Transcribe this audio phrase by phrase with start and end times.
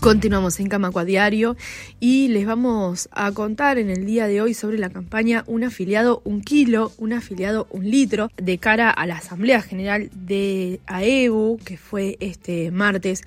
[0.00, 1.56] Continuamos en Camacua Diario
[1.98, 6.22] y les vamos a contar en el día de hoy sobre la campaña Un afiliado
[6.24, 11.76] un kilo, un afiliado un litro de cara a la Asamblea General de AEBU que
[11.76, 13.22] fue este martes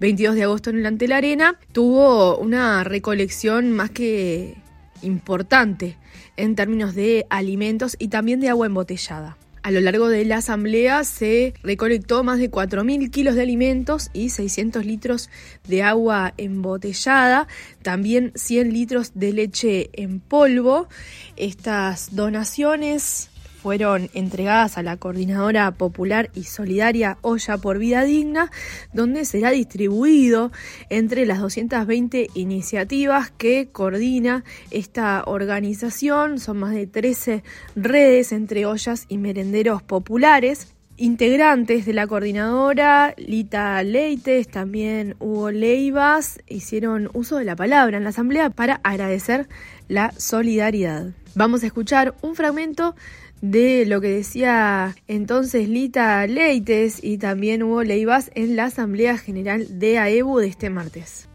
[0.00, 1.58] 22 de agosto en el Ante la Arena.
[1.72, 4.58] Tuvo una recolección más que
[5.00, 5.96] importante
[6.36, 9.38] en términos de alimentos y también de agua embotellada.
[9.62, 14.30] A lo largo de la asamblea se recolectó más de 4.000 kilos de alimentos y
[14.30, 15.28] 600 litros
[15.68, 17.46] de agua embotellada,
[17.82, 20.88] también 100 litros de leche en polvo.
[21.36, 23.28] Estas donaciones
[23.62, 28.50] fueron entregadas a la Coordinadora Popular y Solidaria Olla por Vida Digna,
[28.92, 30.50] donde será distribuido
[30.88, 36.38] entre las 220 iniciativas que coordina esta organización.
[36.38, 37.44] Son más de 13
[37.76, 46.40] redes entre ollas y merenderos populares integrantes de la coordinadora, Lita Leites, también Hugo Leivas,
[46.46, 49.48] hicieron uso de la palabra en la asamblea para agradecer
[49.88, 51.06] la solidaridad.
[51.34, 52.94] Vamos a escuchar un fragmento
[53.40, 59.78] de lo que decía entonces Lita Leites y también Hugo Leivas en la Asamblea General
[59.78, 61.28] de AEBU de este martes.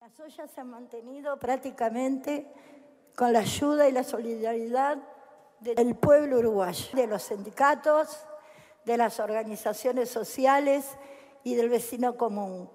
[0.00, 2.46] Las ollas se han mantenido prácticamente
[3.14, 4.98] con la ayuda y la solidaridad
[5.60, 8.08] del pueblo uruguayo, de los sindicatos,
[8.84, 10.86] de las organizaciones sociales
[11.42, 12.68] y del vecino común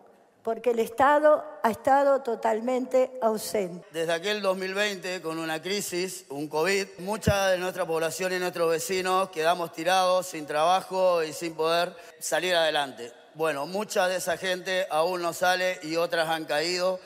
[0.50, 3.86] porque el Estado ha estado totalmente ausente.
[3.92, 9.30] Desde aquel 2020, con una crisis, un COVID, mucha de nuestra población y nuestros vecinos
[9.30, 13.14] quedamos tirados, sin trabajo y sin poder salir adelante.
[13.36, 17.00] Bueno, mucha de esa gente aún no sale y otras han caído.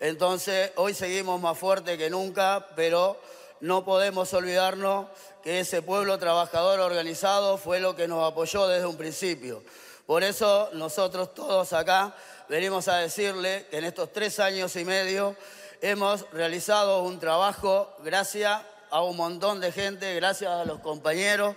[0.00, 3.16] Entonces, hoy seguimos más fuerte que nunca, pero
[3.60, 5.06] no podemos olvidarnos
[5.44, 9.62] que ese pueblo trabajador organizado fue lo que nos apoyó desde un principio.
[10.08, 12.14] Por eso nosotros todos acá
[12.48, 15.36] venimos a decirle que en estos tres años y medio
[15.82, 21.56] hemos realizado un trabajo gracias a un montón de gente, gracias a los compañeros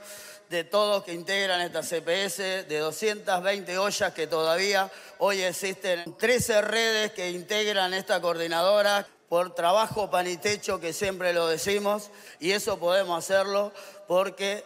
[0.50, 7.12] de todos que integran esta CPS, de 220 ollas que todavía hoy existen, 13 redes
[7.14, 12.10] que integran esta coordinadora por trabajo pan y techo que siempre lo decimos
[12.42, 13.72] y eso podemos hacerlo
[14.10, 14.66] porque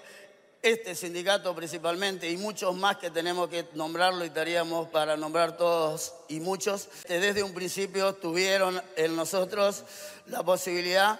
[0.65, 6.15] este sindicato principalmente y muchos más que tenemos que nombrarlo y estaríamos para nombrar todos
[6.27, 9.83] y muchos, desde un principio tuvieron en nosotros
[10.25, 11.19] la posibilidad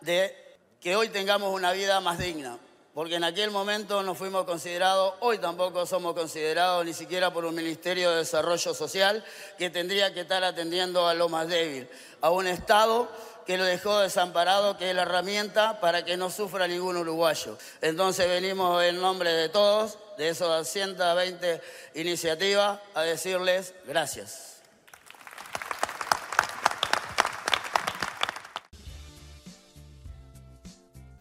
[0.00, 0.34] de
[0.80, 2.58] que hoy tengamos una vida más digna.
[2.96, 7.54] Porque en aquel momento no fuimos considerados, hoy tampoco somos considerados ni siquiera por un
[7.54, 9.22] Ministerio de Desarrollo Social
[9.58, 11.86] que tendría que estar atendiendo a lo más débil,
[12.22, 13.06] a un Estado
[13.44, 17.58] que lo dejó desamparado, que es la herramienta para que no sufra ningún uruguayo.
[17.82, 21.60] Entonces venimos en nombre de todos, de esas 120
[21.96, 24.55] iniciativas, a decirles gracias.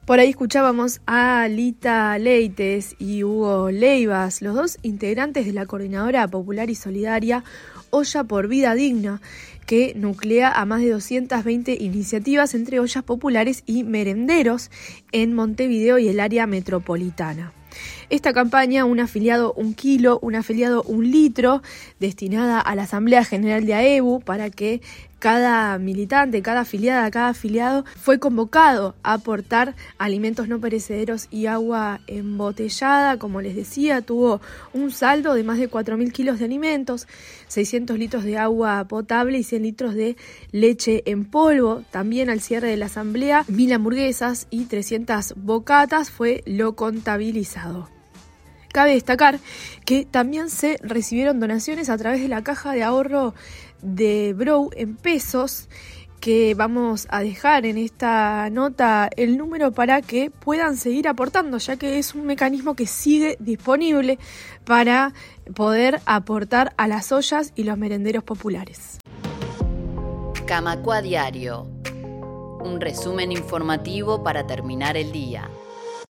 [0.05, 6.27] Por ahí escuchábamos a Lita Leites y Hugo Leivas, los dos integrantes de la Coordinadora
[6.27, 7.43] Popular y Solidaria
[7.89, 9.19] Olla por Vida Digna,
[9.65, 14.69] que nuclea a más de 220 iniciativas entre ollas populares y merenderos
[15.11, 17.51] en Montevideo y el área metropolitana.
[18.09, 21.61] Esta campaña, un afiliado un kilo, un afiliado un litro,
[21.99, 24.81] destinada a la Asamblea General de AEBU para que
[25.25, 32.01] cada militante, cada afiliada, cada afiliado fue convocado a aportar alimentos no perecederos y agua
[32.05, 33.17] embotellada.
[33.17, 34.39] Como les decía, tuvo
[34.73, 37.07] un saldo de más de 4.000 kilos de alimentos,
[37.47, 40.15] 600 litros de agua potable y 100 litros de
[40.51, 41.83] leche en polvo.
[41.89, 47.94] También al cierre de la asamblea, mil hamburguesas y 300 bocatas fue lo contabilizado.
[48.75, 49.39] Cabe destacar
[49.85, 53.33] que también se recibieron donaciones a través de la caja de ahorro
[53.81, 55.69] de Brow en pesos
[56.19, 61.77] que vamos a dejar en esta nota el número para que puedan seguir aportando, ya
[61.77, 64.19] que es un mecanismo que sigue disponible
[64.65, 65.13] para
[65.55, 68.99] poder aportar a las ollas y los merenderos populares.
[70.45, 71.65] Camacua Diario,
[72.59, 75.49] un resumen informativo para terminar el día.